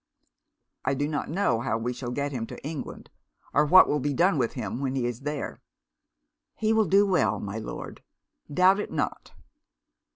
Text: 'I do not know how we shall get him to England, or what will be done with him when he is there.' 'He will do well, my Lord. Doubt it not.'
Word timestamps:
'I 0.83 0.95
do 0.95 1.07
not 1.07 1.29
know 1.29 1.59
how 1.59 1.77
we 1.77 1.93
shall 1.93 2.09
get 2.09 2.31
him 2.31 2.47
to 2.47 2.65
England, 2.65 3.11
or 3.53 3.67
what 3.67 3.87
will 3.87 3.99
be 3.99 4.15
done 4.15 4.39
with 4.39 4.53
him 4.53 4.79
when 4.79 4.95
he 4.95 5.05
is 5.05 5.19
there.' 5.19 5.61
'He 6.55 6.73
will 6.73 6.87
do 6.87 7.05
well, 7.05 7.39
my 7.39 7.59
Lord. 7.59 8.01
Doubt 8.51 8.79
it 8.79 8.91
not.' 8.91 9.33